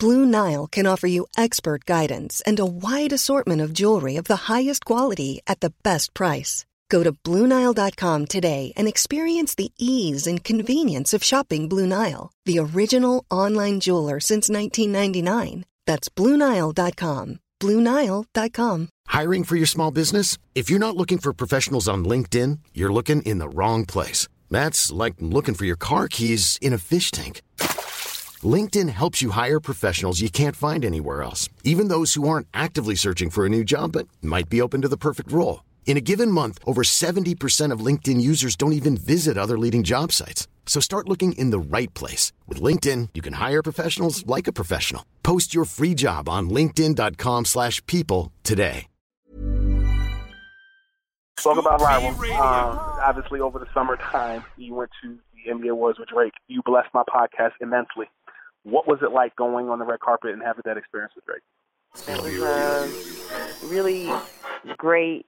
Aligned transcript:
Blue 0.00 0.24
Nile 0.24 0.66
can 0.66 0.86
offer 0.86 1.06
you 1.06 1.26
expert 1.36 1.84
guidance 1.84 2.40
and 2.46 2.58
a 2.58 2.64
wide 2.64 3.12
assortment 3.12 3.60
of 3.60 3.74
jewelry 3.74 4.16
of 4.16 4.24
the 4.24 4.48
highest 4.48 4.86
quality 4.86 5.42
at 5.46 5.60
the 5.60 5.74
best 5.82 6.14
price. 6.14 6.64
Go 6.88 7.02
to 7.02 7.12
BlueNile.com 7.12 8.26
today 8.26 8.72
and 8.76 8.88
experience 8.88 9.54
the 9.54 9.72
ease 9.78 10.26
and 10.26 10.42
convenience 10.42 11.12
of 11.12 11.22
shopping 11.22 11.68
Blue 11.68 11.86
Nile, 11.86 12.32
the 12.46 12.58
original 12.58 13.26
online 13.30 13.80
jeweler 13.80 14.20
since 14.20 14.48
1999. 14.48 15.66
That's 15.86 16.08
BlueNile.com. 16.08 17.40
BlueNile.com. 17.60 18.88
Hiring 19.06 19.44
for 19.44 19.56
your 19.56 19.66
small 19.66 19.90
business? 19.90 20.38
If 20.54 20.70
you're 20.70 20.86
not 20.86 20.96
looking 20.96 21.18
for 21.18 21.34
professionals 21.34 21.88
on 21.88 22.06
LinkedIn, 22.06 22.60
you're 22.72 22.92
looking 22.92 23.20
in 23.22 23.38
the 23.38 23.50
wrong 23.50 23.84
place. 23.84 24.28
That's 24.50 24.90
like 24.90 25.14
looking 25.20 25.54
for 25.54 25.66
your 25.66 25.76
car 25.76 26.08
keys 26.08 26.58
in 26.62 26.72
a 26.72 26.78
fish 26.78 27.10
tank. 27.10 27.42
LinkedIn 28.44 28.88
helps 28.88 29.20
you 29.20 29.30
hire 29.30 29.60
professionals 29.60 30.20
you 30.20 30.30
can't 30.30 30.56
find 30.56 30.84
anywhere 30.84 31.22
else, 31.22 31.48
even 31.64 31.88
those 31.88 32.14
who 32.14 32.28
aren't 32.28 32.46
actively 32.54 32.94
searching 32.94 33.30
for 33.30 33.44
a 33.44 33.48
new 33.48 33.64
job 33.64 33.92
but 33.92 34.08
might 34.22 34.48
be 34.48 34.62
open 34.62 34.80
to 34.82 34.88
the 34.88 34.96
perfect 34.96 35.32
role. 35.32 35.64
In 35.86 35.96
a 35.96 36.00
given 36.00 36.30
month, 36.30 36.58
over 36.64 36.82
70% 36.82 37.72
of 37.72 37.84
LinkedIn 37.84 38.20
users 38.20 38.54
don't 38.54 38.72
even 38.72 38.96
visit 38.96 39.36
other 39.36 39.58
leading 39.58 39.82
job 39.82 40.12
sites. 40.12 40.46
So 40.64 40.78
start 40.80 41.08
looking 41.08 41.32
in 41.32 41.50
the 41.50 41.58
right 41.58 41.92
place. 41.94 42.32
With 42.46 42.62
LinkedIn, 42.62 43.08
you 43.14 43.22
can 43.22 43.32
hire 43.34 43.62
professionals 43.62 44.24
like 44.24 44.46
a 44.46 44.52
professional. 44.52 45.04
Post 45.24 45.52
your 45.52 45.64
free 45.64 45.94
job 45.94 46.28
on 46.28 46.48
linkedin.com 46.48 47.44
slash 47.46 47.84
people 47.86 48.32
today. 48.44 48.86
Talk 51.42 51.58
about 51.58 51.80
rival. 51.80 52.10
Um, 52.10 52.78
obviously, 53.02 53.40
over 53.40 53.58
the 53.58 53.66
summertime, 53.72 54.44
you 54.58 54.74
went 54.74 54.90
to 55.02 55.18
the 55.34 55.50
NBA 55.50 55.70
Awards 55.70 55.98
with 55.98 56.08
Drake. 56.08 56.34
You 56.48 56.60
blessed 56.64 56.90
my 56.92 57.02
podcast 57.02 57.52
immensely. 57.60 58.06
What 58.62 58.86
was 58.86 58.98
it 59.02 59.12
like 59.12 59.34
going 59.36 59.68
on 59.68 59.78
the 59.78 59.84
red 59.84 60.00
carpet 60.00 60.32
and 60.32 60.42
having 60.42 60.62
that 60.64 60.76
experience 60.76 61.12
with 61.14 61.24
Drake? 61.24 61.42
It 62.08 62.22
was 62.22 63.62
a 63.62 63.66
really 63.66 64.08
great 64.76 65.26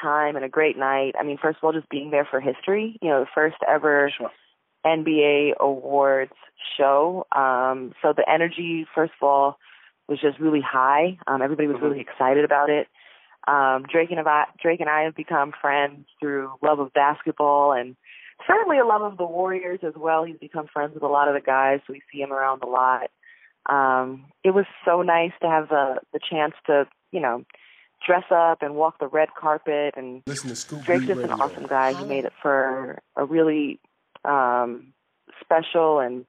time 0.00 0.36
and 0.36 0.44
a 0.44 0.48
great 0.48 0.76
night. 0.76 1.14
I 1.18 1.24
mean, 1.24 1.38
first 1.40 1.58
of 1.58 1.64
all, 1.64 1.72
just 1.72 1.88
being 1.88 2.10
there 2.10 2.26
for 2.28 2.40
history. 2.40 2.98
You 3.02 3.10
know, 3.10 3.20
the 3.20 3.30
first 3.34 3.56
ever 3.68 4.10
Sure. 4.16 4.30
NBA 4.84 5.56
awards 5.60 6.32
show. 6.76 7.26
Um, 7.32 7.92
so 8.02 8.12
the 8.16 8.28
energy, 8.28 8.86
first 8.94 9.12
of 9.20 9.28
all, 9.28 9.58
was 10.08 10.20
just 10.20 10.38
really 10.40 10.62
high. 10.62 11.18
Um, 11.26 11.42
everybody 11.42 11.68
was 11.68 11.80
really 11.80 12.00
excited 12.00 12.44
about 12.44 12.70
it. 12.70 12.88
Um, 13.46 13.84
Drake 13.90 14.10
and 14.10 14.20
I, 14.20 14.44
Drake 14.60 14.80
and 14.80 14.90
I 14.90 15.02
have 15.02 15.14
become 15.14 15.52
friends 15.60 16.06
through 16.20 16.52
love 16.62 16.78
of 16.78 16.92
basketball 16.92 17.72
and 17.72 17.96
certainly 18.46 18.78
a 18.78 18.84
love 18.84 19.02
of 19.02 19.16
the 19.18 19.26
Warriors 19.26 19.80
as 19.82 19.94
well. 19.96 20.24
He's 20.24 20.36
become 20.36 20.66
friends 20.72 20.94
with 20.94 21.02
a 21.02 21.08
lot 21.08 21.28
of 21.28 21.34
the 21.34 21.40
guys, 21.40 21.80
so 21.86 21.92
we 21.92 22.02
see 22.12 22.20
him 22.20 22.32
around 22.32 22.62
a 22.62 22.66
lot. 22.66 23.10
Um, 23.66 24.26
it 24.42 24.52
was 24.52 24.64
so 24.84 25.02
nice 25.02 25.32
to 25.42 25.48
have 25.48 25.68
the 25.68 25.96
the 26.12 26.20
chance 26.30 26.54
to, 26.66 26.86
you 27.12 27.20
know, 27.20 27.44
dress 28.06 28.24
up 28.30 28.62
and 28.62 28.74
walk 28.74 28.98
the 28.98 29.06
red 29.06 29.28
carpet 29.38 29.94
and 29.96 30.22
Listen 30.26 30.54
to 30.54 30.84
Drake's 30.84 31.06
just 31.06 31.20
an 31.20 31.30
awesome 31.30 31.66
guy. 31.66 31.94
He 31.98 32.04
made 32.04 32.24
it 32.24 32.32
for 32.40 33.00
a 33.16 33.24
really 33.24 33.80
um 34.24 34.92
special 35.40 35.98
and 35.98 36.24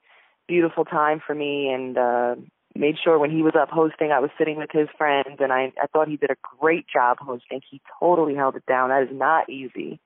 beautiful 0.47 0.85
time 0.85 1.21
for 1.25 1.33
me 1.33 1.69
and 1.69 1.97
uh 1.97 2.35
made 2.75 2.95
sure 3.03 3.19
when 3.19 3.31
he 3.31 3.43
was 3.43 3.53
up 3.59 3.69
hosting 3.69 4.11
I 4.11 4.19
was 4.19 4.29
sitting 4.37 4.57
with 4.57 4.69
his 4.71 4.87
friends 4.97 5.37
and 5.39 5.51
I 5.51 5.71
I 5.81 5.87
thought 5.87 6.07
he 6.07 6.17
did 6.17 6.31
a 6.31 6.35
great 6.59 6.85
job 6.91 7.17
hosting. 7.19 7.61
He 7.69 7.81
totally 7.99 8.35
held 8.35 8.55
it 8.55 8.65
down. 8.65 8.89
That 8.89 9.03
is 9.03 9.09
not 9.17 9.49
easy. 9.49 9.99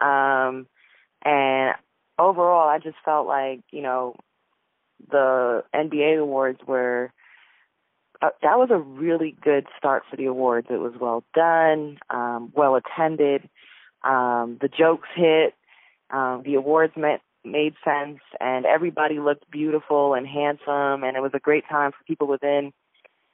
Um 0.00 0.66
and 1.24 1.74
overall 2.18 2.68
I 2.68 2.78
just 2.78 2.96
felt 3.04 3.26
like, 3.26 3.60
you 3.70 3.82
know, 3.82 4.16
the 5.10 5.64
NBA 5.74 6.20
awards 6.20 6.60
were 6.66 7.12
uh, 8.20 8.30
that 8.42 8.58
was 8.58 8.70
a 8.70 8.78
really 8.78 9.36
good 9.42 9.66
start 9.76 10.02
for 10.10 10.16
the 10.16 10.26
awards. 10.26 10.66
It 10.70 10.80
was 10.80 10.94
well 11.00 11.22
done, 11.34 11.98
um, 12.10 12.52
well 12.54 12.76
attended. 12.76 13.48
Um, 14.02 14.58
the 14.60 14.68
jokes 14.68 15.08
hit. 15.14 15.54
Um, 16.10 16.42
the 16.44 16.54
awards 16.54 16.94
met, 16.96 17.20
made 17.44 17.74
sense, 17.84 18.20
and 18.40 18.64
everybody 18.64 19.20
looked 19.20 19.48
beautiful 19.50 20.14
and 20.14 20.26
handsome. 20.26 21.04
And 21.04 21.16
it 21.16 21.20
was 21.20 21.32
a 21.34 21.38
great 21.38 21.64
time 21.68 21.92
for 21.92 22.02
people 22.06 22.26
within 22.26 22.72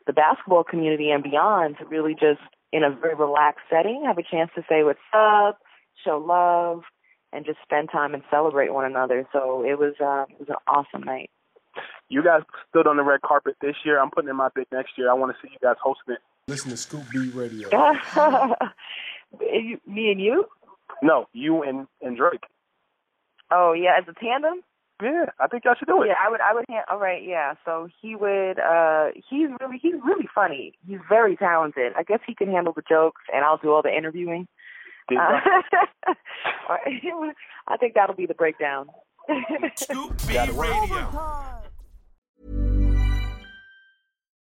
the 0.07 0.13
basketball 0.13 0.65
community 0.65 1.11
and 1.11 1.23
beyond 1.23 1.79
to 1.79 1.87
really 1.87 2.15
just, 2.15 2.41
in 2.73 2.83
a 2.83 2.91
very 2.91 3.15
relaxed 3.15 3.65
setting, 3.71 4.03
have 4.07 4.19
a 4.19 4.23
chance 4.23 4.51
to 4.57 4.63
say 4.69 4.83
what's 4.83 4.99
up, 5.15 5.61
show 6.05 6.19
love, 6.19 6.83
and 7.35 7.45
just 7.45 7.59
spend 7.63 7.91
time 7.91 8.15
and 8.15 8.23
celebrate 8.31 8.73
one 8.73 8.85
another. 8.85 9.27
So 9.33 9.65
it 9.65 9.79
was 9.79 9.95
uh, 10.01 10.25
it 10.33 10.39
was 10.39 10.49
an 10.49 10.57
awesome 10.69 11.03
night. 11.03 11.31
You 12.09 12.23
guys 12.23 12.43
stood 12.71 12.87
on 12.87 12.97
the 12.97 13.03
red 13.03 13.23
carpet 13.23 13.57
this 13.61 13.75
year. 13.85 14.01
I'm 14.01 14.11
putting 14.11 14.31
in 14.31 14.37
my 14.37 14.49
bid 14.55 14.67
next 14.73 14.93
year. 14.97 15.11
I 15.11 15.15
want 15.15 15.35
to 15.35 15.43
see 15.43 15.53
you 15.53 15.59
guys 15.61 15.77
hosting 15.83 16.15
it. 16.15 16.21
Listen 16.47 16.71
to 16.71 16.77
Scoop 16.77 17.03
B 17.11 17.31
Radio. 17.35 17.69
Me 19.41 20.11
and 20.11 20.21
you? 20.21 20.47
No, 21.03 21.27
you 21.33 21.63
and 21.63 21.89
and 22.01 22.17
Drake. 22.17 22.45
Oh 23.51 23.73
yeah, 23.73 23.97
as 23.99 24.05
a 24.09 24.13
tandem. 24.13 24.63
Yeah, 25.03 25.25
I 25.41 25.49
think 25.49 25.65
y'all 25.65 25.75
should 25.77 25.89
do 25.89 26.03
it. 26.03 26.07
Yeah, 26.07 26.15
I 26.25 26.31
would. 26.31 26.41
I 26.41 26.55
would. 26.55 26.65
Ha- 26.71 26.85
all 26.89 27.01
right. 27.01 27.23
Yeah. 27.23 27.55
So 27.65 27.89
he 28.01 28.15
would. 28.15 28.61
uh 28.61 29.09
He's 29.29 29.49
really. 29.61 29.79
He's 29.83 29.95
really 30.05 30.29
funny. 30.33 30.75
He's 30.87 31.01
very 31.09 31.37
talented. 31.37 31.95
I 31.97 32.05
guess 32.05 32.21
he 32.25 32.35
can 32.35 32.49
handle 32.51 32.73
the 32.73 32.83
jokes, 32.89 33.23
and 33.33 33.45
I'll 33.45 33.59
do 33.59 33.73
all 33.73 33.83
the 33.83 33.95
interviewing. 33.95 34.47
There 35.09 35.19
you 35.19 35.21
Uh, 35.21 35.41
go. 35.41 36.15
all 36.69 36.77
right. 36.87 37.35
I 37.69 37.77
think 37.77 37.95
that'll 37.95 38.15
be 38.17 38.27
the 38.27 38.35
breakdown. 38.35 38.89
Scoop 39.77 40.17
B 40.29 40.39
Radio. 40.53 41.54